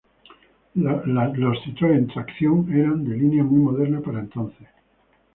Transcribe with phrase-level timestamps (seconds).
[0.73, 4.67] Los Citroën "Tracción" eran de línea muy moderna para entonces.